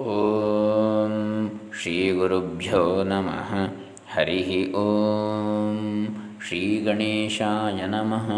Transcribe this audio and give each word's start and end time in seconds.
ಓಂ 0.00 1.60
ಶ್ರೀ 1.80 2.10
ಗುರುಭ್ಯೋ 2.10 3.04
ನಮಃ 3.04 3.74
ಹರಿ 4.12 4.72
ಓಂ 4.72 6.06
ಶ್ರೀ 6.46 6.80
ಗಣೇಶಾಯ 6.80 7.86
ನಮಃ 7.86 8.28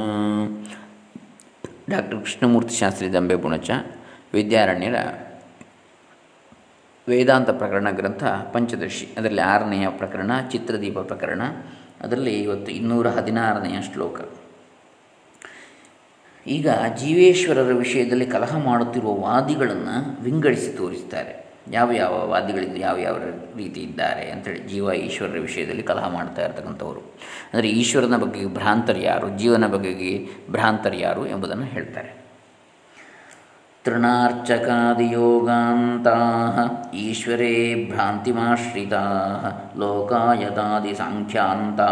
ಡಾಕ್ಟರ್ 1.91 2.21
ಕೃಷ್ಣಮೂರ್ತಿ 2.21 2.75
ಶಾಸ್ತ್ರಿ 2.75 3.13
ದಂಬೆ 3.13 3.37
ಪುಣಚ 3.37 3.71
ವಿದ್ಯಾರಣ್ಯರ 4.35 4.95
ವೇದಾಂತ 7.09 7.51
ಪ್ರಕರಣ 7.51 7.91
ಗ್ರಂಥ 7.91 8.25
ಪಂಚದರ್ಶಿ, 8.25 9.09
ಅದರಲ್ಲಿ 9.19 9.41
ಆರನೆಯ 9.41 9.89
ಪ್ರಕರಣ, 9.89 10.31
ಚಿತ್ರದೀಪ 10.51 10.99
ಪ್ರಕರಣ, 10.99 11.43
ಅದರಲ್ಲಿ 12.01 12.43
ಇವತ್ತು 12.43 12.73
ಇನ್ನೂರ 12.73 13.09
ಹದಿನಾರನೆಯ 13.09 13.83
ಶ್ಲೋಕ. 13.93 14.21
ಈಗ 16.47 16.69
ಜೀವೇಶ್ವರರ 16.97 17.73
ವಿಷಯದಲ್ಲಿ 17.73 18.27
ಕಲಹ 18.27 18.57
ಮಾಡುತ್ತಿರುವ 18.57 19.15
ವಾದಿಗಳನ್ನು 19.15 20.23
ವಿಂಗಡಿಸಿ 20.23 20.77
ತೋರಿಸ್ತಾರೆ. 20.77 21.46
ಯಾವ 21.73 21.93
ಯಾವ 21.93 22.29
ವಾದಿಗಳಿಂದ 22.29 22.77
ಯಾವ 22.77 22.99
ಯಾವ 22.99 23.17
ರೀತಿ 23.57 23.81
ಇದ್ದಾರೆ 23.81 24.31
ಅಂತೇಳಿ 24.31 24.69
ಜೀವ 24.69 24.93
ಈಶ್ವರರ 24.93 25.39
ವಿಷಯದಲ್ಲಿ 25.39 25.83
ಕಲಹ 25.83 26.09
ಮಾಡ್ತಾ 26.09 26.45
ಇರ್ತಕ್ಕಂಥವ್ರು. 26.45 27.19
ಅಂದರೆ 27.55 27.69
ಈಶ್ವರನ 27.69 28.17
ಬಗ್ಗೆ 28.17 28.47
ಭ್ರಾಂತರು 28.47 28.99
ಯಾರು, 28.99 29.29
ಜೀವನ 29.29 29.67
ಬಗೆಗೆ 29.67 30.29
ಭ್ರಾಂತರು 30.51 30.97
ಯಾರು 30.97 31.27
ಎಂಬುದನ್ನು 31.27 31.65
ಹೇಳ್ತಾರೆ. 31.65 32.27
ತೃಣಾರ್ಚಕಾದಿಯೋಗಾಂತಾ 33.85 36.19
ಈಶ್ವರೇ 36.95 37.91
ಭ್ರಾಂತಿಮಾಶ್ರಿತಾ 37.91 39.03
ಲೋಕಾಯತಾದಿ 39.79 40.95
ಸಾಂಖ್ಯಾಂತಾ 40.95 41.89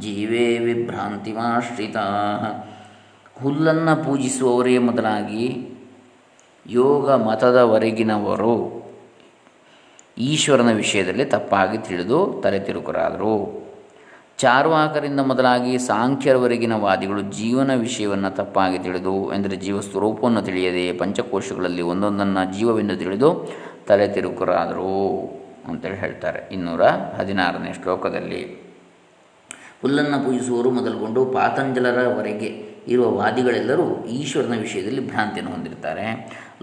ಜೀವೇ 0.00 0.58
ವಿಭ್ರಾಂತಿಮಾಶ್ರಿತಾ 0.58 2.00
ಹುಲ್ಲನ್ನು 3.42 4.04
ಪೂಜಿಸುವವರೇ 4.04 4.78
ಮೊದಲಾಗಿ 4.78 5.68
ಯೋಗ 6.66 7.10
ಮತದವರೆಗಿನವರು. 7.10 8.77
ಈಶ್ವರನ 10.18 10.72
ವಿಷಯದಲ್ಲಿ 10.72 11.24
ತಪ್ಪಾಗಿ 11.24 11.78
ತಿಳಿದು 11.78 12.40
ತಲೆ 12.42 12.60
ತಿರುಕರಾದರು. 12.60 13.68
ಚಾರ್ವಾಕರಿಂದ 14.38 15.20
ಮೊದಲಾಗಿ 15.20 15.78
ಸಾಂಖ್ಯರವರೆಗಿನ 15.78 16.72
ವಾದಿಗಳು 16.72 17.22
ಜೀವನ 17.22 17.74
ವಿಷಯವನ್ನು 17.74 18.30
ತಪ್ಪಾಗಿ 18.30 18.78
ತಿಳಿದು 18.78 19.34
ಎಂದರೆ 19.34 19.56
ಜೀವ 19.56 19.80
ಸ್ವರೂಪವನ್ನು 19.80 20.42
ತಿಳಿಯದೆ 20.42 20.92
ಪಂಚಕೋಶಗಳಲ್ಲಿ 20.92 21.82
ಒಂದೊಂದನ್ನು 21.82 22.58
ಜೀವವೆಂದು 22.58 22.96
ತಿಳಿದು 22.96 23.48
ತಲೆ 23.86 24.08
ತಿರುಕರಾದರು 24.08 25.18
ಅಂತೇಳಿ 25.68 25.96
ಹೇಳ್ತಾರೆ. 25.96 26.54
ಇನ್ನೂರ 26.54 26.82
ಹದಿನಾರನೇ 26.86 27.72
ಶ್ಲೋಕದಲ್ಲಿ. 27.82 28.68
ಹುಲ್ಲನ್ನು 29.82 30.24
ಪೂಜಿಸುವವರು 30.24 30.70
ಮೊದಲುಗೊಂಡು 30.70 31.24
ಪಾತಂಜಲರವರೆಗೆ 31.24 32.67
ಇರುವ 32.92 33.06
ವಾದಿಗಳೆಲ್ಲರೂ 33.20 33.86
ಈಶ್ವರನ 34.18 34.56
ವಿಷಯದಲ್ಲಿ 34.64 35.02
ಭ್ರಾಂತಿಯನ್ನು 35.10 35.52
ಹೊಂದಿರ್ತಾರೆ 35.54 36.06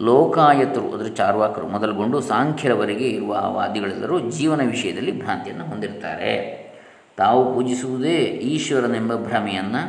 ಲೋಕಾಯತರು, 0.08 0.88
ಅಂದರೆ 0.94 1.10
ಚಾರ್ವಾಕರು, 1.20 1.66
ಮೊದಲುಗೊಂಡು 1.76 2.18
ಸಾಂಖ್ಯರವರೆಗೆ 2.32 3.08
ಇರುವ 3.18 3.34
ಆ 3.44 3.48
ವಾದಿಗಳೆಲ್ಲರೂ 3.58 4.16
ಜೀವನ 4.38 4.62
ವಿಷಯದಲ್ಲಿ 4.74 5.14
ಭ್ರಾಂತಿಯನ್ನು 5.22 5.66
ಹೊಂದಿರ್ತಾರೆ 5.72 6.32
ತಾವು 7.18 7.42
ಪೂಜಿಸುವುದೇ 7.54 8.16
ಈಶ್ವರನೆಂಬ 8.54 9.14
ಭ್ರಮೆಯನ್ನು 9.28 9.84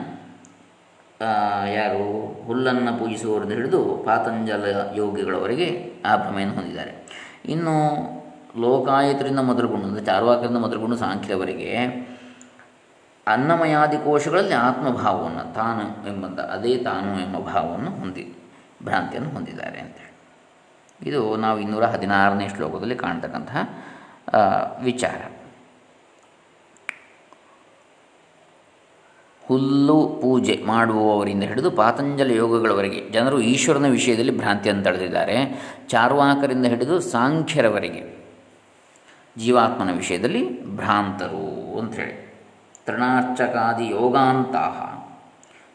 ಯಾರು? 1.78 2.04
ಹುಲ್ಲನ್ನು 2.46 2.92
ಪೂಜಿಸುವವರಿಂದ 2.98 3.54
ಹಿಡಿದು 3.58 3.80
ಪಾತಂಜಲ 4.06 4.64
ಯೋಗಿಗಳವರೆಗೆ 5.00 5.68
ಆ 6.04 6.12
ಭ್ರಮೆಯನ್ನು 6.24 6.54
ಹೊಂದಿದ್ದಾರೆ. 6.54 6.92
ಇನ್ನು 7.54 7.74
ಲೋಕಾಯತರಿಂದ 8.64 9.40
ಮೊದಲುಗೊಂಡು, 9.50 9.86
ಅಂದರೆ 9.88 10.04
ಚಾರ್ವಾಕರಿಂದ 10.04 10.60
ಮೊದಲುಗೊಂಡು 10.66 10.96
ಸಾಂಖ್ಯರವರೆಗೆ 10.96 11.70
ಅನ್ನಮಯಾದಿ 13.26 13.98
ಕೋಶಗಳಲ್ಲಿ 14.04 14.54
ಆತ್ಮಭಾವವನ್ನು, 14.54 15.54
ತಾನು 15.54 15.84
ಎಂಬಂಥ 16.10 16.40
ಅದೇ 16.40 16.76
ತಾನು 16.76 17.20
ಎಂಬ 17.20 17.36
ಭಾವವನ್ನು 17.38 17.90
ಹೊಂದಿ, 17.90 18.24
ಭ್ರಾಂತಿಯನ್ನು 18.82 19.30
ಹೊಂದಿದ್ದಾರೆ 19.30 19.78
ಅಂತೇಳಿ 19.78 20.12
ಇದು 21.00 21.36
ನಾವು 21.36 21.58
ಇನ್ನೂರ 21.58 21.84
ಹದಿನಾರನೇ 21.84 22.48
ಶ್ಲೋಕದಲ್ಲಿ 22.48 22.94
ಕಾಣ್ತಕ್ಕಂತಹ 22.94 23.62
ವಿಚಾರ. 24.82 25.20
ಹುಲ್ಲು 29.48 29.96
ಪೂಜೆ 30.22 30.54
ಮಾಡುವವರಿಂದ 30.66 31.42
ಹಿಡಿದು 31.42 31.70
ಪಾತಂಜಲ 31.70 32.30
ಯೋಗಗಳವರೆಗೆ 32.30 33.10
ಜನರು 33.10 33.40
ಈಶ್ವರನ 33.40 33.88
ವಿಷಯದಲ್ಲಿ 33.88 34.38
ಭ್ರಾಂತಿಯನ್ನು 34.38 34.84
ತಳೆದಿದ್ದಾರೆ 34.84 35.36
ಚಾರ್ವಾಕರಿಂದ 35.88 36.66
ಹಿಡಿದು 36.66 37.00
ಸಾಂಖ್ಯರವರೆಗೆ 37.00 38.02
ಜೀವಾತ್ಮನ 39.36 39.90
ವಿಷಯದಲ್ಲಿ 39.96 40.42
ಭ್ರಾಂತರು 40.76 41.44
ಅಂಥೇಳಿ 41.80 42.25
ತೃಣಾರ್ಚಕಾದಿ 42.86 43.88
ಯೋಗಾಂತಾ 43.88 44.64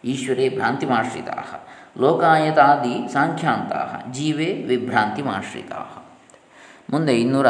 ಈಶ್ವರೇ 0.05 0.49
ಭ್ರಾಂತಿ 0.49 0.85
ಭ್ರಾಂತಿಮಾಶ್ರಿತಾ 0.85 1.65
ಲೋಕಾಯತಾದಿ 1.97 3.07
ಸಾಂಖ್ಯಾಂತ 3.13 3.71
ಜೀವೇ 4.11 4.65
ವಿಭ್ರಾಂತಿಮಾಶ್ರಿತಾ 4.67 6.03
ಮುಂದೆ 6.89 7.21
ಇನ್ನೂರ 7.21 7.47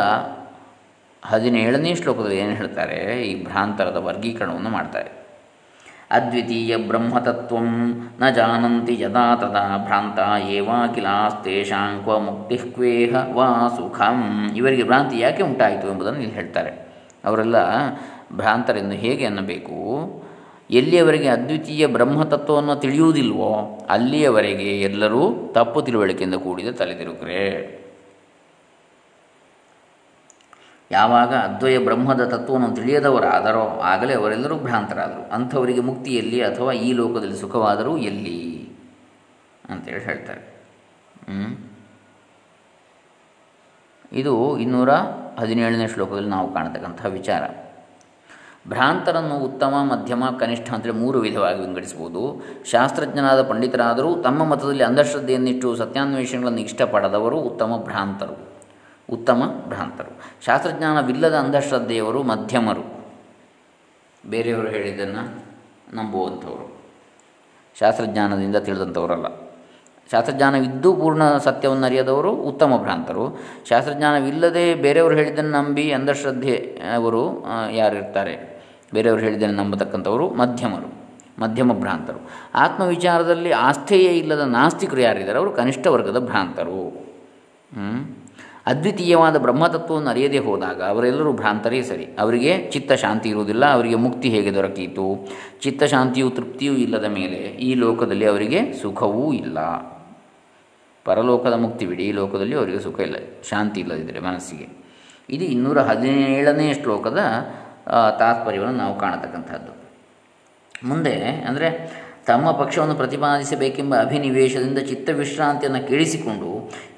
ಹದಿನೇಳನೇ 1.25 1.95
ಶ್ಲೋಕದಲ್ಲಿ 1.95 2.37
ಏನು 2.37 2.51
ಹೇಳ್ತಾರೆ? 2.51 3.23
ಈ 3.23 3.43
ಭ್ರಾಂತರದ 3.43 3.95
ವರ್ಗೀಕರಣವನ್ನು 3.95 4.69
ಮಾಡ್ತಾರೆ. 4.69 5.11
ಅದ್ವಿತೀಯ 6.11 6.77
ಬ್ರಹ್ಮತತ್ವ 6.77 7.59
ನ 8.19 8.29
ಜಾನಂತಿ 8.29 9.01
ಯದಾ 9.01 9.35
ತದಾ 9.35 9.77
ಭ್ರಾಂತ 9.77 10.19
ಏವಾಕಿಲಾಸ್ತೇಷಾಂ 10.47 12.03
ಕ್ವ 12.03 12.19
ಮುಕ್ತಿ 12.19 12.57
ಕ್ವೇಹ 12.57 13.15
ವಾ 13.33 13.67
ಸುಖಂ। 13.77 14.51
ಇವರಿಗೆ 14.55 14.83
ಭ್ರಾಂತಿ 14.83 15.19
ಯಾಕೆ 15.19 15.43
ಉಂಟಾಯಿತು 15.43 15.87
ಎಂಬುದನ್ನು 15.87 16.19
ಇಲ್ಲಿ 16.19 16.35
ಹೇಳ್ತಾರೆ. 16.35 16.90
ಅವರೆಲ್ಲ 17.23 17.55
ಭ್ರಾಂತರೆಂದು 18.33 18.95
ಹೇಗೆ 18.95 19.25
ಅನ್ನಬೇಕು? 19.25 19.77
ಎಲ್ಲಿಯವರೆಗೆ 20.69 21.27
ಅದ್ವಿತೀಯ 21.27 21.87
ಬ್ರಹ್ಮತತ್ವವನ್ನು 21.87 22.75
ತಿಳಿಯುವುದಿಲ್ವೋ, 22.75 23.79
ಅಲ್ಲಿಯವರೆಗೆ 23.89 24.81
ಎಲ್ಲರೂ 24.81 25.51
ತಪ್ಪು 25.51 25.81
ತಿಳುವಳಿಕೆಯಿಂದ 25.81 26.35
ಕೂಡಿದ 26.35 26.67
ತಲೆದಿರುಗ್ರೆ 26.67 27.81
ಯಾವಾಗ 30.91 31.33
ಅದ್ವಯ 31.35 31.77
ಬ್ರಹ್ಮದ 31.77 32.21
ತತ್ವವನ್ನು 32.25 32.75
ತಿಳಿಯದವರಾದರೋ, 32.75 33.81
ಆಗಲೇ 33.83 34.13
ಅವರೆಲ್ಲರೂ 34.13 34.55
ಭ್ರಾಂತರಾದರು. 34.55 35.31
ಅಂಥವರಿಗೆ 35.31 35.79
ಮುಕ್ತಿ 35.79 36.11
ಎಲ್ಲಿ 36.11 36.41
ಅಥವಾ 36.41 36.71
ಈ 36.71 36.91
ಲೋಕದಲ್ಲಿ 36.91 37.37
ಸುಖವಾದರೂ 37.37 37.97
ಎಲ್ಲಿ? 37.97 38.69
ಅಂತೇಳಿ 39.69 39.99
ಹೇಳ್ತಾರೆ. 39.99 40.41
ಇದು 44.13 44.57
ಇನ್ನೂರ 44.57 44.91
ಹದಿನೇಳನೇ 45.39 45.87
ಶ್ಲೋಕದಲ್ಲಿ 45.87 46.29
ನಾವು 46.29 46.53
ಕಾಣತಕ್ಕಂತಹ 46.53 47.05
ವಿಚಾರ. 47.05 47.43
ಭ್ರಾಂತರನ್ನು 48.67 49.37
ಉತ್ತಮ, 49.37 49.73
ಮಧ್ಯಮ, 49.83 50.25
ಕನಿಷ್ಠ 50.39 50.73
ಅಂತೇಳಿ 50.73 50.95
ಮೂರು 50.95 51.19
ವಿಧವಾಗಿ 51.19 51.59
ವಿಂಗಡಿಸ್ಬೋದು 51.59 52.41
ಶಾಸ್ತ್ರಜ್ಞನಾದ 52.65 53.49
ಪಂಡಿತರಾದರೂ 53.49 54.15
ತಮ್ಮ 54.15 54.43
ಮತದಲ್ಲಿ 54.43 54.83
ಅಂಧಶ್ರದ್ಧೆಯನ್ನಿಟ್ಟು 54.83 55.75
ಸತ್ಯಾನ್ವೇಷಣೆಗಳನ್ನು 55.75 56.59
ಇಷ್ಟಪಡದವರು 56.59 57.37
ಉತ್ತಮ 57.37 57.77
ಭ್ರಾಂತರು. 57.83 58.51
ಉತ್ತಮ 59.09 59.63
ಭ್ರಾಂತರು. 59.67 60.45
ಶಾಸ್ತ್ರಜ್ಞಾನವಿಲ್ಲದ 60.45 61.35
ಅಂಧಶ್ರದ್ಧೆಯವರು 61.35 62.23
ಮಧ್ಯಮರು. 62.23 63.05
ಬೇರೆಯವರು 64.29 64.67
ಹೇಳಿದ್ದನ್ನು 64.67 65.45
ನಂಬುವಂಥವರು. 65.95 66.81
ಶಾಸ್ತ್ರಜ್ಞಾನದಿಂದ 67.79 68.55
ತಿಳಿದಂಥವರಲ್ಲ. 68.55 69.50
ಶಾಸ್ತ್ರಜ್ಞಾನವಿದ್ದು 70.11 70.89
ಪೂರ್ಣ 70.93 71.23
ಸತ್ಯವನ್ನು 71.37 71.85
ಅರಿಯದವರು 71.85 72.31
ಉತ್ತಮ 72.49 72.77
ಭ್ರಾಂತರು. 72.77 73.25
ಶಾಸ್ತ್ರಜ್ಞಾನವಿಲ್ಲದೆ 73.69 74.65
ಬೇರೆಯವರು 74.85 75.15
ಹೇಳಿದ್ದನ್ನು 75.15 75.51
ನಂಬಿ 75.51 75.85
ಅಂಧಶ್ರದ್ಧೆ 75.91 76.55
ಅವರು 76.95 77.21
ಯಾರಿರ್ತಾರೆ? 77.75 78.35
ಬೇರೆಯವರು 78.93 79.21
ಹೇಳಿದ್ದನ್ನು 79.21 79.57
ನಂಬತಕ್ಕಂಥವರು 79.63 80.25
ಮಧ್ಯಮರು, 80.29 80.89
ಮಧ್ಯಮ 81.39 81.73
ಭ್ರಾಂತರು. 81.73 82.19
ಆತ್ಮವಿಚಾರದಲ್ಲಿ 82.55 83.51
ಆಸ್ಥೆಯೇ 83.67 84.11
ಇಲ್ಲದ 84.17 84.43
ನಾಸ್ತಿಕರು 84.57 85.01
ಯಾರಿದ್ದಾರೆ? 85.01 85.39
ಅವರು 85.39 85.51
ಕನಿಷ್ಠ 85.51 85.85
ವರ್ಗದ 85.87 86.19
ಭ್ರಾಂತರು. 86.25 86.81
ಅದ್ವಿತೀಯವಾದ 88.71 89.35
ಬ್ರಹ್ಮತತ್ವವನ್ನು 89.37 90.09
ಅರಿಯದೇ 90.09 90.39
ಹೋದಾಗ 90.47 90.79
ಅವರೆಲ್ಲರೂ 90.83 91.31
ಭ್ರಾಂತರೇ 91.33 91.79
ಸರಿ. 91.83 92.05
ಅವರಿಗೆ 92.19 92.51
ಚಿತ್ತ 92.73 92.91
ಶಾಂತಿ 93.03 93.27
ಇರುವುದಿಲ್ಲ, 93.29 93.63
ಅವರಿಗೆ 93.75 93.97
ಮುಕ್ತಿ 94.05 94.27
ಹೇಗೆ 94.29 94.51
ದೊರಕೀತು? 94.55 95.07
ಚಿತ್ತಶಾಂತಿಯು 95.63 96.29
ತೃಪ್ತಿಯೂ 96.29 96.73
ಇಲ್ಲದ 96.73 97.07
ಮೇಲೆ 97.17 97.39
ಈ 97.67 97.71
ಲೋಕದಲ್ಲಿ 97.75 98.25
ಅವರಿಗೆ 98.25 98.61
ಸುಖವೂ 98.81 99.25
ಇಲ್ಲ. 99.33 99.57
ಪರಲೋಕದ 101.05 101.53
ಮುಕ್ತಿ 101.53 101.85
ಬಿಡಿ. 101.85 102.03
ಈ 102.03 102.11
ಲೋಕದಲ್ಲಿ 102.11 102.55
ಅವರಿಗೆ 102.55 102.79
ಸುಖ 102.79 102.99
ಇಲ್ಲ, 102.99 103.15
ಶಾಂತಿ 103.49 103.79
ಇಲ್ಲದಿದ್ದರೆ 103.79 104.19
ಮನಸ್ಸಿಗೆ. 104.19 104.67
ಇದು 105.29 105.45
ಇನ್ನೂರ 105.45 105.79
ಹದಿನೇಳನೇ 105.79 106.67
ಶ್ಲೋಕದ 106.73 107.19
ತಾತ್ಪರ್ಯವನ್ನು 108.19 108.77
ನಾವು 108.77 108.99
ಕಾಣತಕ್ಕಂಥದ್ದು. 108.99 109.73
ಮುಂದೆ, 110.87 111.15
ಅಂದರೆ, 111.49 111.69
ತಮ್ಮ 112.27 112.51
ಪಕ್ಷವನ್ನು 112.51 112.95
ಪ್ರತಿಪಾದಿಸಬೇಕೆಂಬ 112.95 113.95
ಅಭಿನಿವೇಶದಿಂದ 113.95 114.77
ಚಿತ್ತವಿಶ್ರಾಂತಿಯನ್ನು 114.77 115.87
ಕೇಳಿಸಿಕೊಂಡು 115.87 116.49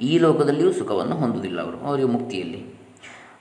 ಈ 0.01 0.17
ಲೋಕದಲ್ಲಿಯೂ 0.17 0.71
ಸುಖವನ್ನು 0.71 1.15
ಹೊಂದುವುದಿಲ್ಲ 1.15 1.61
ಅವರು, 1.61 1.77
ಅವರಿಗೆ 1.77 2.07
ಮುಕ್ತಿಯಲ್ಲಿ. 2.07 2.61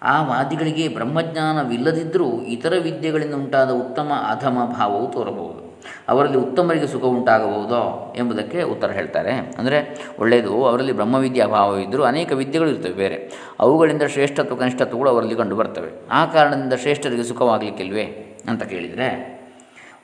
ಆ 0.02 0.22
ವಾದಿಗಳಿಗೆ 0.22 0.88
ಬ್ರಹ್ಮಜ್ಞಾನವಿಲ್ಲದಿದ್ದರೂ 0.88 2.28
ಇತರ 2.46 2.74
ವಿದ್ಯೆಗಳಿಂದ 2.82 3.34
ಉಂಟಾದ 3.34 3.70
ಉತ್ತಮ 3.70 4.12
ಅಧಮ 4.30 4.56
ಭಾವವು 4.78 5.06
ತೋರಬಹುದು. 5.12 5.61
ಅವರಲ್ಲಿ 6.08 6.38
ಉತ್ತಮರಿಗೆ 6.38 6.86
ಸುಖ 6.86 7.04
ಉಂಟಾಗಬಹುದೋ 7.04 8.14
ಎಂಬುದಕ್ಕೆ 8.16 8.62
ಉತ್ತರ 8.62 8.90
ಹೇಳ್ತಾರೆ. 8.90 9.30
ಅಂದರೆ 9.30 9.78
ಒಳ್ಳೆಯದು, 10.18 10.64
ಅವರಲ್ಲಿ 10.64 10.92
ಬ್ರಹ್ಮವಿದ್ಯಾ 10.92 11.46
ಇದ್ದರೂ 11.82 12.02
ಅನೇಕ 12.02 12.32
ವಿದ್ಯೆಗಳು 12.32 12.68
ಇರ್ತವೆ 12.68 12.92
ಬೇರೆ. 12.92 13.30
ಅವುಗಳಿಂದ 13.60 14.02
ಶ್ರೇಷ್ಠತ್ವ, 14.02 14.54
ಕನಿಷ್ಠತ್ವಗಳು 14.54 15.10
ಅವರಲ್ಲಿ 15.10 15.34
ಕಂಡು 15.34 15.56
ಬರ್ತವೆ. 15.56 15.92
ಆ 16.10 16.26
ಕಾರಣದಿಂದ 16.26 16.72
ಶ್ರೇಷ್ಠರಿಗೆ 16.72 17.22
ಸುಖವಾಗಲಿಕ್ಕಿಲ್ವೇ 17.22 18.04
ಅಂತ 18.48 18.62
ಕೇಳಿದರೆ, 18.62 19.08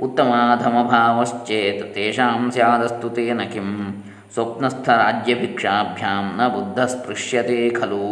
ಉತ್ತಮಾಧಮಭಾವಶ್ಚೇತ್ 0.01 1.95
ತೇಷಾಂ 1.95 2.51
ಸ್ಯಾದಸ್ತು 2.51 3.11
ತೇನ 3.11 3.41
ಕಿಂ 3.43 4.03
ಸ್ವಪ್ನಸ್ಥ 4.35 4.89
ರಾಜ್ಯಭಿಕ್ಷಾಭ್ಯಾಂ 4.89 6.37
ನ 6.37 6.49
ಬುದ್ಧ 6.49 6.81
ಸ್ಪೃಶ್ಯತೆ 6.81 7.71
ಖಲು. 7.71 8.07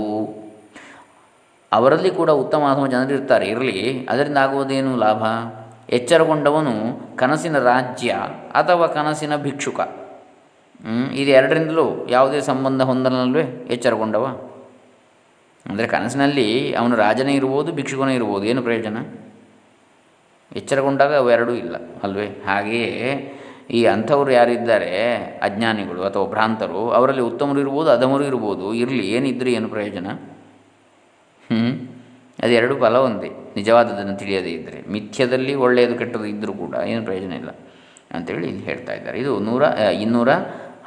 ಅವರಲ್ಲಿ 1.72 2.10
ಕೂಡ 2.10 2.30
ಉತ್ತಮ 2.30 2.62
ಅಧಮ 2.70 2.86
ಜನರಿರ್ತಾರೆ, 2.86 3.46
ಇರಲಿ. 3.46 4.06
ಅದರಿಂದ 4.10 4.38
ಆಗುವುದೇನು 4.38 4.96
ಲಾಭ? 4.96 5.24
ಎಚ್ಚರಗೊಂಡವನು 5.88 6.74
ಕನಸಿನ 7.16 7.56
ರಾಜ್ಯ 7.58 8.10
ಅಥವಾ 8.52 8.86
ಕನಸಿನ 8.86 9.36
ಭಿಕ್ಷುಕ. 9.36 9.80
ಇದು 11.12 11.30
ಎರಡರಿಂದಲೂ 11.30 12.06
ಯಾವುದೇ 12.08 12.40
ಸಂಬಂಧ 12.40 12.82
ಹೊಂದಲಲ್ವೇ 12.82 13.44
ಎಚ್ಚರಗೊಂಡವ? 13.74 14.26
ಅಂದರೆ 15.66 15.86
ಕನಸಿನಲ್ಲಿ 15.86 16.48
ಅವನು 16.74 16.96
ರಾಜನೇ 16.96 17.32
ಇರ್ಬೋದು, 17.32 17.72
ಭಿಕ್ಷುಕನೇ 17.72 18.14
ಇರ್ಬೋದು, 18.14 18.44
ಏನು 18.44 18.62
ಪ್ರಯೋಜನ? 18.62 18.98
ಎಚ್ಚರಗೊಂಡಾಗ 20.56 21.12
ಅವೆರಡೂ 21.16 21.52
ಇಲ್ಲ, 21.52 21.76
ಅಲ್ವೇ? 22.02 22.26
ಹಾಗೆಯೇ 22.46 22.90
ಈ 23.70 23.86
ಅಂಥವ್ರು 23.86 24.30
ಯಾರಿದ್ದಾರೆ? 24.30 24.92
ಅಜ್ಞಾನಿಗಳು 25.42 26.02
ಅಥವಾ 26.02 26.26
ಭ್ರಾಂತರು, 26.26 26.90
ಅವರಲ್ಲಿ 26.90 27.22
ಉತ್ತಮರು 27.22 27.60
ಇರ್ಬೋದು, 27.60 27.90
ಅಧಮರು 27.90 28.24
ಇರ್ಬೋದು, 28.24 28.74
ಇರಲಿ 28.74 29.04
ಏನಿದ್ದರೆ 29.10 29.52
ಏನು 29.52 29.68
ಪ್ರಯೋಜನ? 29.68 30.06
ಅದೆರಡು 32.44 32.74
ಫಲ 32.82 32.96
ಒಂದೇ. 33.08 33.30
ನಿಜವಾದದನ್ನು 33.56 34.14
ತಿಳಿಯದೇ 34.22 34.50
ಇದ್ದರೆ. 34.58 34.78
ಮಿಥ್ಯದಲ್ಲಿ 34.94 35.54
ಒಳ್ಳೆಯದು, 35.64 35.94
ಕೆಟ್ಟದ್ದು 36.00 36.28
ಇದ್ದರೂ 36.34 36.52
ಕೂಡ 36.62 36.74
ಏನು 36.92 37.02
ಪ್ರಯೋಜನ 37.04 37.32
ಇಲ್ಲ 37.42 37.50
ಅಂತೇಳಿ 38.14 38.46
ಇಲ್ಲಿ 38.48 38.64
ಹೇಳ್ತಾ 38.64 38.92
ಇದ್ದಾರೆ. 38.92 39.16
ಇದು 39.22 39.32
ನೂರ 39.48 39.62
ಇನ್ನೂರ 40.04 40.30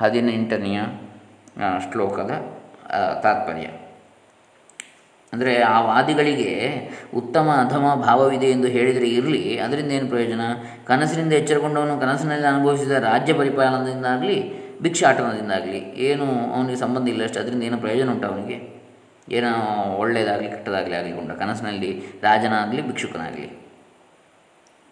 ಹದಿನೆಂಟನೆಯ 0.01 0.79
ಶ್ಲೋಕದ 1.85 2.31
ತಾತ್ಪರ್ಯ. 3.23 3.67
ಅಂದರೆ 5.33 5.51
ಆ 5.73 5.75
ವಾದಿಗಳಿಗೆ 5.81 6.51
ಉತ್ತಮ 7.19 7.47
ಅಧಮ 7.63 7.85
ಭಾವವಿದೆ 8.05 8.47
ಎಂದು 8.55 8.67
ಹೇಳಿದರೆ 8.67 9.07
ಇರಲಿ, 9.17 9.43
ಅದರಿಂದ 9.65 9.91
ಏನು 9.97 10.07
ಪ್ರಯೋಜನ? 10.07 10.41
ಕನಸಿನಿಂದ 10.87 11.33
ಎಚ್ಚರಗೊಂಡವನು 11.41 11.95
ಕನಸಿನಲ್ಲಿ 12.03 12.47
ಅನುಭವಿಸಿದ 12.53 12.91
ರಾಜ್ಯ 13.09 13.33
ಪರಿಪಾಲನದಿಂದಾಗಲಿ, 13.33 14.37
ಭಿಕ್ಷಾಟನದಿಂದಾಗಲಿ, 14.85 15.81
ಏನು 16.09 16.25
ಅವನಿಗೆ 16.55 16.79
ಸಂಬಂಧ 16.85 17.07
ಇಲ್ಲ 17.13 17.23
ಅಷ್ಟು 17.23 17.39
ಅದರಿಂದ 17.43 17.63
ಏನು 17.69 17.77
ಪ್ರಯೋಜನ 17.77 18.09
ಉಂಟು 18.15 18.27
ಅವನಿಗೆ? 18.31 18.57
ಏನೋ 19.31 19.49
ಒಳ್ಳೆಯದಾಗಲಿ 19.93 20.47
ಕೆಟ್ಟದಾಗಲಿ 20.47 20.95
ಆಗಲಿಕೊಂಡ 20.95 21.31
ಕನಸಿನಲ್ಲಿ 21.31 21.99
ರಾಜನಾಗಲಿ, 22.21 22.81
ಭಿಕ್ಷುಕನಾಗಲಿ 22.81 23.69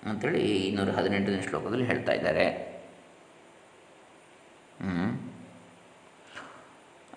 ಅಂಥೇಳಿ 0.09 0.39
ಇನ್ನೂರ 0.39 0.89
ಹದಿನೆಂಟನೇ 0.89 1.41
ಶ್ಲೋಕದಲ್ಲಿ 1.41 1.85
ಹೇಳ್ತಾ 1.85 2.11
ಇದ್ದಾರೆ. 2.11 2.77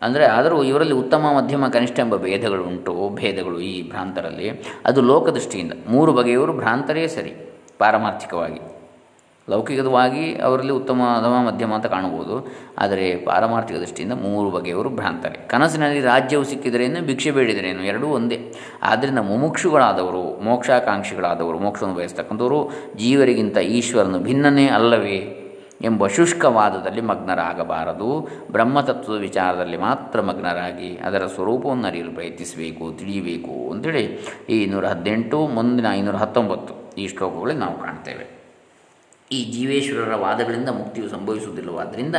ಅಂದರೆ 0.03 0.25
ಆದರೂ 0.25 0.63
ಇವರಲ್ಲಿ 0.63 0.95
ಉತ್ತಮ, 0.95 1.33
ಮಧ್ಯಮ, 1.39 1.69
ಕನಿಷ್ಠ 1.69 2.01
ಎಂಬ 2.01 2.17
ಭೇದಗಳು 2.17 2.65
ಉಂಟು, 2.65 3.11
ಭೇದಗಳು 3.15 3.61
ಈ 3.61 3.89
ಭ್ರಾಂತರಲ್ಲಿ. 3.89 4.51
ಅದು 4.85 5.01
ಲೋಕದೃಷ್ಟಿಯಿಂದ. 5.01 5.73
ಮೂರು 5.87 6.13
ಬಗೆಯವರು 6.13 6.53
ಭ್ರಾಂತರೇ 6.53 7.07
ಸರಿ, 7.07 7.31
ಪಾರಮಾರ್ಥಿಕವಾಗಿ. 7.79 8.80
ಲೌಕಿಕವಾಗಿ 9.51 10.35
ಅವರಲ್ಲಿ 10.35 10.73
ಉತ್ತಮ 10.73 11.03
ಅಧಮ 11.19 11.53
ಮಧ್ಯಮ 11.53 11.75
ಅಂತ 11.75 11.87
ಕಾಣಬಹುದು. 11.87 12.49
ಆದರೆ 12.79 13.17
ಪಾರಮಾರ್ಥಿಕ 13.17 13.77
ದೃಷ್ಟಿಯಿಂದ 13.77 14.13
ಮೂರು 14.13 14.51
ಬಗೆಯವರು 14.51 14.91
ಭ್ರಾಂತರೆ. 14.91 15.49
ಕನಸಿನಲ್ಲಿ 15.49 16.01
ರಾಜ್ಯವು 16.01 16.45
ಸಿಕ್ಕಿದರೇನು 16.45 17.07
ಭಿಕ್ಷೆ 17.07 17.31
ಬೇಡಿದರೇನು 17.31 17.83
ಎರಡೂ 17.83 18.07
ಒಂದೇ. 18.07 18.55
ಆದ್ದರಿಂದ 18.83 19.19
ಮುಮುಕ್ಷುಗಳಾದವರು, 19.19 20.45
ಮೋಕ್ಷಾಕಾಂಕ್ಷಿಗಳಾದವರು, 20.45 21.59
ಮೋಕ್ಷವನ್ನು 21.59 21.99
ಬಯಸ್ತಕ್ಕಂಥವರು 21.99 22.71
ಜೀವರಿಗಿಂತ 22.97 23.59
ಈಶ್ವರನು 23.59 24.19
ಭಿನ್ನನೇ 24.19 24.69
ಅಲ್ಲವೇ 24.69 25.37
ಎಂಬ 25.83 26.07
ಶುಷ್ಕವಾದದಲ್ಲಿ 26.07 27.01
ಮಗ್ನರಾಗಬಾರದು. 27.01 28.29
ಬ್ರಹ್ಮತತ್ವದ 28.53 29.19
ವಿಚಾರದಲ್ಲಿ 29.19 29.77
ಮಾತ್ರ 29.77 30.21
ಮಗ್ನರಾಗಿ 30.21 30.97
ಅದರ 30.97 31.27
ಸ್ವರೂಪವನ್ನು 31.27 31.87
ಅರಿಯಲು 31.87 32.13
ಪ್ರಯತ್ನಿಸಬೇಕು, 32.13 32.93
ತಿಳಿಯಬೇಕು 32.99 33.71
ಅಂತೇಳಿ 33.71 34.05
ಈ 34.51 34.63
ಇನ್ನೂರ 34.63 34.87
ಹದಿನೆಂಟು, 34.87 35.47
ಮುಂದಿನ 35.47 35.87
ಐನೂರ 35.93 36.15
ಹತ್ತೊಂಬತ್ತು 36.15 36.95
ಈ 36.95 37.09
ಶ್ಲೋಕಗಳಲ್ಲಿ 37.09 37.55
ನಾವು 37.55 37.79
ಕಾಣ್ತೇವೆ. 37.79 38.40
ಈ 39.33 39.53
ಜೀವೇಶ್ವರರ 39.53 40.15
ವಾದಗಳಿಂದ 40.15 40.69
ಮುಕ್ತಿಯು 40.69 41.09
ಸಂಭವಿಸುವುದಿಲ್ಲವಾದ್ದರಿಂದ 41.09 42.17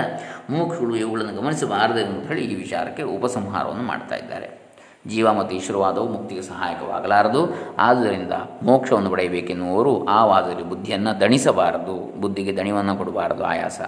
ಮೋಕ್ಷಗಳು 0.49 0.95
ಇವುಗಳನ್ನು 0.95 1.41
ಗಮನಿಸಬಾರದು 1.41 2.05
ಅಂತ 2.05 2.27
ಹೇಳಿ 2.27 2.41
ಈ 2.41 2.55
ವಿಚಾರಕ್ಕೆ 2.55 3.03
ಉಪಸಂಹಾರವನ್ನು 3.03 3.83
ಮಾಡ್ತಾ 3.83 4.15
ಇದ್ದಾರೆ. 4.15 4.61
ಜೀವ 5.07 5.33
ಮತ್ತು 5.33 5.55
ಈಶ್ವರವಾದವು 5.55 6.09
ಮುಕ್ತಿಗೆ 6.09 6.41
ಸಹಾಯಕವಾಗಲಾರದು. 6.41 7.53
ಆದ್ದರಿಂದ 7.77 8.31
ಮೋಕ್ಷವನ್ನು 8.63 9.09
ಪಡೆಯಬೇಕೆನ್ನುವರು 9.09 10.05
ಆ 10.05 10.25
ವಾದದಲ್ಲಿ 10.25 10.63
ಬುದ್ಧಿಯನ್ನು 10.63 11.19
ದಣಿಸಬಾರದು. 11.19 12.21
ಬುದ್ಧಿಗೆ 12.21 12.57
ದಣಿವನ್ನು 12.57 12.95
ಕೊಡಬಾರದು, 12.95 13.43
ಆಯಾಸ 13.43 13.81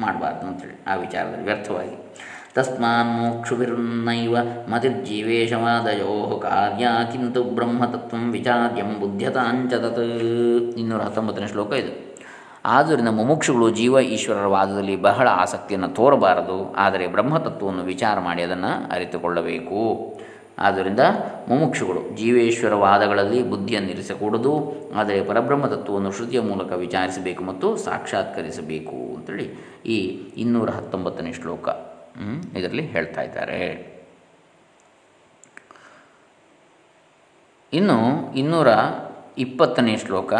ಮಾಡಬಾರ್ದು 0.00 0.46
ಅಂತೇಳಿ 0.46 0.84
ಆ 0.86 0.94
ವಿಚಾರದಲ್ಲಿ 0.94 1.44
ವ್ಯರ್ಥವಾಗಿ. 1.44 2.14
ತಸ್ಮಾನ್ 2.54 3.08
ಮೋಕ್ಷುಭಿರ್ನೈವ 3.08 4.36
ಮತಿರ್ಜೀವೇಶವಾದಯೋ 4.68 6.38
ಕಾರ್ಯ 6.42 6.86
ಕಿಂತು 7.12 7.42
ಬ್ರಹ್ಮತತ್ವ 7.42 8.16
ವಿಚಾರ್ಯಂ 8.30 9.00
ಬುದ್ಧತಾಂಚ 9.00 9.74
ತತ್. 9.74 10.00
ಇನ್ನೂರ 10.78 11.00
ಹತ್ತೊಂಬತ್ತನೇ 11.00 11.46
ಶ್ಲೋಕ 11.46 11.72
ಇದು. 11.72 12.07
ಆದ್ದರಿಂದ 12.76 13.10
ಮುಮುಕ್ಷುಗಳು 13.18 13.70
ಜೀವ 13.70 14.00
ಈಶ್ವರರ 14.14 14.46
ವಾದದಲ್ಲಿ 14.46 14.96
ಬಹಳ 14.96 15.26
ಆಸಕ್ತಿಯನ್ನು 15.42 15.88
ತೋರಬಾರದು. 15.88 16.74
ಆದರೆ 16.84 17.06
ಬ್ರಹ್ಮತತ್ವವನ್ನು 17.06 17.84
ವಿಚಾರ 17.84 18.20
ಮಾಡಿ 18.20 18.42
ಅದನ್ನು 18.42 18.72
ಅರಿತುಕೊಳ್ಳಬೇಕು. 18.90 19.82
ಆದ್ದರಿಂದ 20.58 21.02
ಮುಮುಕ್ಷುಗಳು 21.48 22.00
ಜೀವೇಶ್ವರ 22.16 22.74
ವಾದಗಳಲ್ಲಿ 22.74 23.40
ಬುದ್ಧಿಯನ್ನು 23.42 23.90
ಇರಿಸಕೂಡದು. 23.90 24.52
ಆದರೆ 24.94 25.18
ಪರಬ್ರಹ್ಮ 25.24 25.66
ತತ್ವವನ್ನು 25.66 26.10
ಶ್ರುತಿಯ 26.12 26.40
ಮೂಲಕ 26.40 26.70
ವಿಚಾರಿಸಬೇಕು 26.72 27.42
ಮತ್ತು 27.44 27.76
ಸಾಕ್ಷಾತ್ಕರಿಸಬೇಕು 27.76 28.96
ಅಂತೇಳಿ 29.16 29.46
ಈ 29.86 29.98
ಇನ್ನೂರ 30.36 30.70
ಹತ್ತೊಂಬತ್ತನೇ 30.70 31.32
ಶ್ಲೋಕ 31.32 31.68
ಇದರಲ್ಲಿ 32.56 32.86
ಹೇಳ್ತಾ 32.86 33.22
ಇದ್ದಾರೆ. 33.22 33.60
ಇನ್ನು 37.72 37.98
ಇನ್ನೂರ 38.34 38.68
ಇಪ್ಪತ್ತನೇ 39.38 39.96
ಶ್ಲೋಕ 39.96 40.32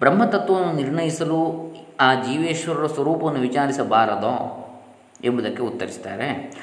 ಬ್ರಹ್ಮತತ್ವವನ್ನು 0.00 0.72
ನಿರ್ಣಯಿಸಲು 0.72 1.70
ಆ 2.00 2.14
ಜೀವೇಶ್ವರರ 2.14 2.86
ಸ್ವರೂಪವನ್ನು 2.86 3.40
ವಿಚಾರಿಸಬಾರದೋ 3.40 4.66
ಎಂಬುದಕ್ಕೆ 5.24 5.62
ಉತ್ತರಿಸ್ತಾರೆ. 5.62 6.54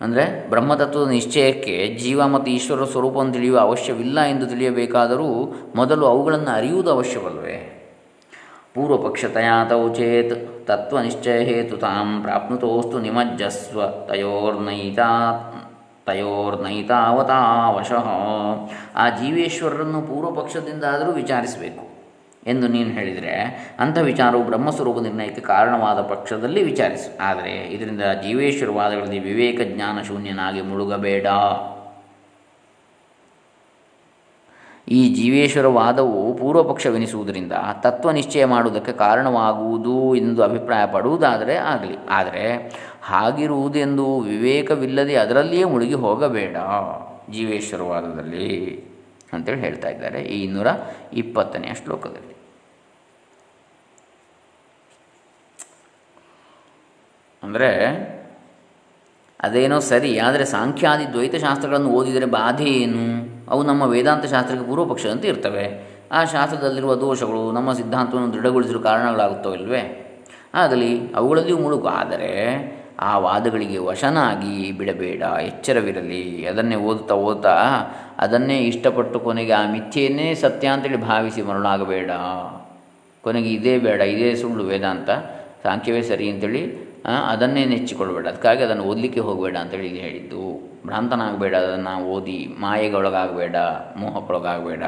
ಅಂದರೆ 0.00 0.48
ಬ್ರಹ್ಮತತ್ವದ 0.48 1.08
ನಿಶ್ಚಯಕ್ಕೆ 1.08 1.98
ಜೀವ 1.98 2.26
ಮತ್ತು 2.26 2.50
ಈಶ್ವರ 2.50 2.84
ಸ್ವರೂಪವನ್ನು 2.84 3.32
ತಿಳಿಯುವ 3.32 3.58
ಅವಶ್ಯವಿಲ್ಲ 3.58 4.20
ಎಂದು 4.20 4.46
ತಿಳಿಯಬೇಕಾದರೂ 4.46 5.54
ಮೊದಲು 5.74 6.06
ಅವುಗಳನ್ನು 6.06 6.50
ಅರಿಯುವುದು 6.50 6.90
ಅವಶ್ಯವಲ್ವೇ. 6.90 7.74
ಪೂರ್ವಪಕ್ಷತಯಾತೌ 8.74 9.94
ಚೇತ್ 9.94 10.66
ತತ್ವನಿಶ್ಚಯ 10.66 11.44
ಹೇತು 11.44 11.76
ತಾಂ 11.76 12.22
ಪ್ರಾಪ್ನುತೋಸ್ತು 12.22 12.98
ನಿಮಜ್ಜಸ್ವ 12.98 14.06
ತಯೋರ್ನೈತಾ 14.06 15.08
ತಯೋರ್ನೈತಾವತಾವಶಃ. 16.06 18.06
ಆ 18.94 19.08
ಜೀವೇಶ್ವರರನ್ನು 19.08 20.02
ಪೂರ್ವಪಕ್ಷದಿಂದಾದರೂ 20.02 21.12
ವಿಚಾರಿಸಬೇಕು. 21.12 21.87
ಎಂದು 22.46 22.68
ನೀನು 22.68 22.90
ಹೇಳಿದರೆ 22.90 23.40
ಅಂಥ 23.78 23.98
ವಿಚಾರವು 23.98 24.44
ಬ್ರಹ್ಮಸ್ವರೂಪ 24.44 24.98
ನಿರ್ಣಯಕ್ಕೆ 24.98 25.40
ಕಾರಣವಾದ 25.40 26.00
ಪಕ್ಷದಲ್ಲಿ 26.00 26.62
ವಿಚಾರಿಸು. 26.62 27.18
ಆದರೆ 27.20 27.50
ಇದರಿಂದ 27.50 28.02
ಜೀವೇಶ್ವರವಾದಗಳಲ್ಲಿ 28.22 29.18
ವಿವೇಕ 29.18 29.60
ಜ್ಞಾನ 29.64 30.02
ಶೂನ್ಯನಾಗಿ 30.02 30.60
ಮುಳುಗಬೇಡ. 30.60 31.26
ಈ 34.88 35.14
ಜೀವೇಶ್ವರವಾದವು 35.14 36.34
ಪೂರ್ವಪಕ್ಷವೆನಿಸುವುದರಿಂದ 36.34 37.52
ತತ್ವ 37.80 38.10
ನಿಶ್ಚಯ 38.10 38.44
ಮಾಡುವುದಕ್ಕೆ 38.44 38.92
ಕಾರಣವಾಗುವುದು 38.92 40.14
ಎಂದು 40.14 40.42
ಅಭಿಪ್ರಾಯ 40.42 40.86
ಪಡುವುದಾದರೆ 40.92 41.56
ಆಗಲಿ. 41.56 41.96
ಆದರೆ 42.08 42.58
ಹಾಗಿರುವುದೆಂದು 43.02 44.20
ವಿವೇಕವಿಲ್ಲದೆ 44.20 45.14
ಅದರಲ್ಲಿಯೇ 45.14 45.64
ಮುಳುಗಿ 45.64 45.94
ಹೋಗಬೇಡ 45.94 46.56
ಜೀವೇಶ್ವರವಾದದಲ್ಲಿ. 47.32 48.87
ಅಂತೇಳಿ 49.32 49.60
ಹೇಳ್ತಾ 49.60 49.88
ಇದ್ದಾರೆ. 49.88 50.22
ಈ 50.22 50.44
ಇನ್ನೂರ 50.44 50.66
ಇಪ್ಪತ್ತನೆಯ 51.12 51.74
ಶ್ಲೋಕದಲ್ಲಿ. 51.74 52.38
ಅಂದರೆ, 57.42 57.68
ಅದೇನೋ 59.40 59.78
ಸರಿ, 59.78 60.18
ಆದರೆ 60.18 60.44
ಸಾಂಖ್ಯಾದಿ 60.44 61.12
ದ್ವೈತ 61.12 61.34
ಶಾಸ್ತ್ರಗಳನ್ನು 61.34 61.90
ಓದಿದರೆ 61.90 62.26
ಬಾಧೆ 62.26 62.64
ಏನು? 62.64 63.28
ಅವು 63.50 63.62
ನಮ್ಮ 63.62 63.82
ವೇದಾಂತ 63.82 64.26
ಶಾಸ್ತ್ರಕ್ಕೆ 64.26 64.66
ಪೂರ್ವಪಕ್ಷದಂತೆ 64.66 65.28
ಇರ್ತವೆ. 65.28 65.98
ಆ 66.12 66.24
ಶಾಸ್ತ್ರದಲ್ಲಿರುವ 66.24 66.94
ದೋಷಗಳು, 66.94 67.52
ನಮ್ಮ 67.52 67.72
ಸಿದ್ಧಾಂತವನ್ನು 67.72 68.32
ದೃಢಗೊಳಿಸಲು 68.32 68.80
ಕಾರಣಗಳಾಗುತ್ತವಲ್ವೇ 68.80 70.04
ಆಗಲಿ, 70.54 71.14
ಅವುಗಳಲ್ಲಿಯೂ 71.14 71.58
ಮುಳುಗು. 71.58 71.88
ಆದರೆ 71.88 72.77
ಆ 73.06 73.10
ವಾದಗಳಿಗೆ 73.24 73.78
ವಶನಾಗಿ 73.88 74.54
ಬಿಡಬೇಡ, 74.78 75.22
ಎಚ್ಚರವಿರಲಿ. 75.50 76.22
ಅದನ್ನೇ 76.50 76.76
ಓದುತ್ತಾ 76.88 77.16
ಓದ್ತಾ 77.28 77.54
ಅದನ್ನೇ 78.24 78.56
ಇಷ್ಟಪಟ್ಟು 78.70 79.18
ಕೊನೆಗೆ 79.26 79.54
ಆ 79.58 79.62
ಮಿಥ್ಯೆಯನ್ನೇ 79.74 80.28
ಸತ್ಯ 80.44 80.72
ಅಂತೇಳಿ 80.74 81.00
ಭಾವಿಸಿ 81.10 81.42
ಮರುಳಾಗಬೇಡ. 81.48 82.10
ಕೊನೆಗೆ 83.24 83.50
ಇದೇ 83.58 83.74
ಬೇಡ, 83.86 84.00
ಇದೇ 84.14 84.30
ಸುಳ್ಳು 84.40 84.64
ವೇದಾಂತ 84.70 85.10
ಸಾಂಖ್ಯವೇ 85.64 86.02
ಸರಿ 86.10 86.26
ಅಂತೇಳಿ 86.32 86.62
ಅದನ್ನೇ 87.32 87.62
ನೆಚ್ಚಿಕೊಳ್ಳಬೇಡ. 87.72 88.24
ಅದಕ್ಕಾಗಿ 88.32 88.62
ಅದನ್ನು 88.66 88.84
ಓದಲಿಕ್ಕೆ 88.90 89.20
ಹೋಗಬೇಡ 89.28 89.56
ಅಂತೇಳಿ 89.62 89.86
ಇಲ್ಲಿ 89.90 90.02
ಹೇಳಿದ್ದು. 90.06 90.42
ಭ್ರಾಂತನಾಗಬೇಡ, 90.86 91.54
ಅದನ್ನು 91.64 91.94
ಓದಿ 92.14 92.38
ಮಾಯೆಗೊಳಗಾಗಬೇಡ, 92.64 93.56
ಮೋಹಕ್ಕೊಳಗಾಗಬೇಡ 94.02 94.84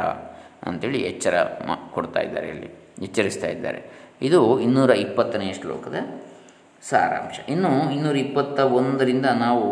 ಅಂಥೇಳಿ 0.68 0.98
ಎಚ್ಚರ 1.10 1.34
ಮಾ, 1.68 1.76
ಕೊಡ್ತಾ 1.94 2.20
ಇದ್ದಾರೆ 2.26 2.48
ಇಲ್ಲಿ, 2.54 2.68
ಎಚ್ಚರಿಸ್ತಾ 3.06 3.50
ಇದ್ದಾರೆ. 3.56 3.80
ಇದು 4.28 4.40
ಇನ್ನೂರ 4.66 4.90
ಇಪ್ಪತ್ತನೆಯ 5.04 5.52
ಶ್ಲೋಕದ 5.60 5.98
ಸಾರಾಂಶ. 6.88 7.38
ಇನ್ನು 7.48 7.92
ಇನ್ನೂರ 7.92 8.16
ಇಪ್ಪತ್ತ 8.16 8.60
ಒಂದರಿಂದ 8.60 9.26
ನಾವು 9.26 9.66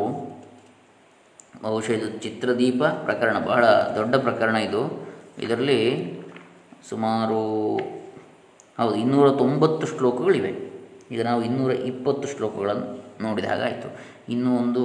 ಬಹುಶಃ 1.62 1.91
ಇದು 1.91 2.19
ಚಿತ್ರದೀಪ 2.19 2.85
ಪ್ರಕರಣ, 2.85 3.38
ಬಹಳ 3.38 3.65
ದೊಡ್ಡ 3.67 4.17
ಪ್ರಕರಣ 4.17 4.57
ಇದು. 4.57 5.09
ಇದರಲ್ಲಿ 5.38 5.81
ಸುಮಾರು, 6.88 7.77
ಹೌದು 8.79 8.95
ಇನ್ನೂರ 8.95 9.31
ತೊಂಬತ್ತು 9.31 9.87
ಶ್ಲೋಕಗಳಿವೆ. 9.87 10.53
ಈಗ 11.11 11.23
ನಾವು 11.23 11.43
ಇನ್ನೂರ 11.43 11.71
ಇಪ್ಪತ್ತು 11.71 12.29
ಶ್ಲೋಕಗಳನ್ನು 12.29 12.88
ನೋಡಿದ 13.23 13.45
ಹಾಗಾಯಿತು 13.45 13.88
ಇನ್ನೂ 14.29 14.57
ಒಂದು 14.57 14.85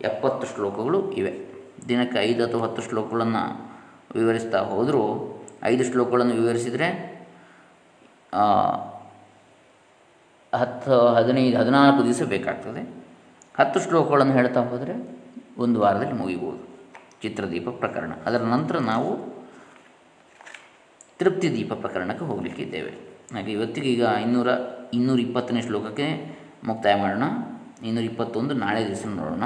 ಎಪ್ಪತ್ತು 0.00 0.46
ಶ್ಲೋಕಗಳು 0.46 1.10
ಇವೆ. 1.12 1.32
ದಿನಕ್ಕೆ 1.88 2.18
ಐದು 2.18 2.46
ಅಥವಾ 2.46 2.60
ಹತ್ತು 2.60 2.82
ಶ್ಲೋಕಗಳನ್ನು 2.82 3.42
ವಿವರಿಸ್ತಾ 4.14 4.58
ಹೋದರೂ, 4.58 5.04
ಐದು 5.64 5.84
ಶ್ಲೋಕಗಳನ್ನು 5.84 6.34
ವಿವರಿಸಿದರೆ 6.34 7.20
ಹತ್ತು, 10.54 11.08
ಹದಿನೈದು, 11.08 11.58
ಹದಿನಾಲ್ಕು 11.58 12.04
ದಿವಸ 12.04 12.22
ಬೇಕಾಗ್ತದೆ. 12.22 13.04
ಹತ್ತು 13.58 13.80
ಶ್ಲೋಕಗಳನ್ನು 13.80 14.32
ಹೇಳ್ತಾ 14.32 14.60
ಹೋದರೆ 14.60 15.18
ಒಂದು 15.58 15.80
ವಾರದಲ್ಲಿ 15.80 16.12
ಮುಗಿಬೋದು. 16.12 16.68
ಚಿತ್ರದೀಪ 17.22 17.68
ಪ್ರಕರಣ. 17.68 18.12
ಅದರ 18.26 18.42
ನಂತರ 18.42 18.78
ನಾವು 18.78 19.40
ತೃಪ್ತಿ 21.18 21.52
ದೀಪ 21.52 21.72
ಪ್ರಕರಣಕ್ಕೆ 21.72 22.24
ಹೋಗಲಿಕ್ಕಿದ್ದೇವೆ 22.24 22.90
ಹಾಗೆ 23.34 23.52
ಇವತ್ತಿಗೆ 23.52 23.88
ಈಗ 23.92 24.02
ಇನ್ನೂರ 24.02 24.48
ಇನ್ನೂರ 24.94 25.20
ಇಪ್ಪತ್ತನೇ 25.20 25.62
ಶ್ಲೋಕಕ್ಕೆ 25.62 26.38
ಮುಕ್ತಾಯ 26.64 26.94
ಮಾಡೋಣ. 26.94 27.22
ಇನ್ನೂರ 27.86 28.04
ಇಪ್ಪತ್ತೊಂದು 28.04 28.54
ನಾಳೆ 28.54 28.86
ದಿವಸ 28.86 29.06
ನೋಡೋಣ. 29.06 29.42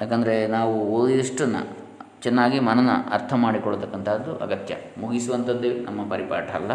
ಯಾಕಂದರೆ 0.00 0.46
ನಾವು 0.46 0.88
ಓದಿದಷ್ಟನ್ನು 0.88 1.78
ಚೆನ್ನಾಗಿ 2.22 2.60
ಮನನ 2.60 2.90
ಅರ್ಥ 3.10 3.32
ಮಾಡಿಕೊಳ್ಳತಕ್ಕಂಥದ್ದು 3.32 4.36
ಅಗತ್ಯ. 4.36 4.76
ಮುಗಿಸುವಂಥದ್ದೇ 4.98 5.78
ನಮ್ಮ 5.78 6.10
ಪರಿಪಾಠ 6.10 6.50
ಅಲ್ಲ. 6.50 6.70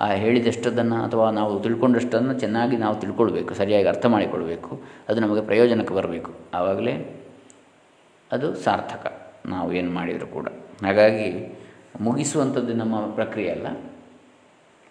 ಆ 0.00 0.08
ಹೇಳಿದಷ್ಟದನ್ನು 0.08 1.04
ಅಥವಾ 1.04 1.30
ನಾವು 1.30 1.60
ತಿಳ್ಕೊಂಡಷ್ಟನ್ನು 1.60 2.40
ಚೆನ್ನಾಗಿ 2.40 2.76
ನಾವು 2.76 2.96
ತಿಳ್ಕೊಳ್ಬೇಕು, 2.96 3.54
ಸರಿಯಾಗಿ 3.54 3.88
ಅರ್ಥ 3.88 4.06
ಮಾಡಿಕೊಳ್ಬೇಕು, 4.06 4.80
ಅದು 5.08 5.20
ನಮಗೆ 5.20 5.40
ಪ್ರಯೋಜನಕ್ಕೆ 5.40 5.94
ಬರಬೇಕು. 5.94 6.34
ಆವಾಗಲೇ 6.54 7.20
ಅದು 8.32 8.54
ಸಾರ್ಥಕ. 8.54 9.32
ನಾವು 9.46 9.72
ಏನು 9.72 9.90
ಮಾಡಿದರೂ 9.90 10.26
ಕೂಡ. 10.26 10.48
ಹಾಗಾಗಿ 10.82 11.58
ಮುಗಿಸುವಂಥದ್ದು 12.00 12.72
ನಮ್ಮ 12.72 13.06
ಪ್ರಕ್ರಿಯೆ 13.14 13.50
ಅಲ್ಲ. 13.50 13.66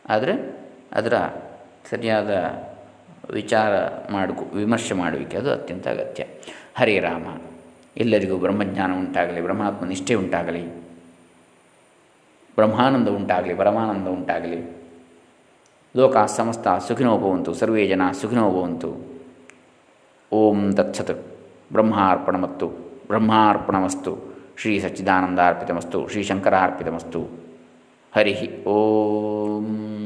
ಆದರೆ 0.10 0.60
ಅದರ 0.92 1.14
ಸರಿಯಾದ 1.90 2.30
ವಿಚಾರ 3.32 3.72
ಮಾಡಿಕೊ, 4.12 4.56
ವಿಮರ್ಶೆ 4.56 4.94
ಮಾಡುವಿಕೆ 4.94 5.38
ಅದು 5.38 5.52
ಅತ್ಯಂತ 5.52 5.88
ಅಗತ್ಯ. 5.88 6.26
ಹರೇ 6.76 7.00
ರಾಮ. 7.00 7.38
ಎಲ್ಲರಿಗೂ 7.98 8.38
ಬ್ರಹ್ಮಜ್ಞಾನ 8.38 8.94
ಉಂಟಾಗಲಿ, 8.94 9.42
ಬ್ರಹ್ಮಾತ್ಮ 9.42 9.86
ನಿಷ್ಠೆ 9.86 10.14
ಉಂಟಾಗಲಿ. 10.14 10.68
ಬ್ರಹ್ಮಾನಂದ 12.56 13.08
ಉಂಟಾಗಲಿ, 13.08 13.54
ಪರಮಾನಂದ 13.54 14.08
ಉಂಟಾಗಲಿ. 14.08 14.89
ಲೋಕ 15.96 16.18
ಸಮಸ್ತ 16.18 16.68
ಸುಖಿನೋ 16.68 17.18
ಭವಂತು, 17.18 17.54
ಸರ್ವೇ 17.54 17.88
ಜನ 17.88 18.02
ಸುಖಿನೋ 18.12 18.52
ಭವಂತು. 18.52 19.20
ಓಂ 20.32 20.72
ತತ್ಸತ್ 20.72 21.38
ಬ್ರಹ್ಮಾರ್ಪಣಮತ್ತು, 21.72 22.68
ಬ್ರಹ್ಮಾರ್ಪಣಮಸ್ತು, 23.08 24.18
ಶ್ರೀ 24.58 24.80
ಸಚ್ಚಿದಾನಂದಾರ್ಪಿತಮಸ್ತು, 24.80 26.08
ಶ್ರೀ 26.08 26.24
ಶಂಕರಾರ್ಪಿತಮಸ್ತು. 26.24 27.22
ಹರಿ 28.16 28.66
ಓಂ. 28.66 29.99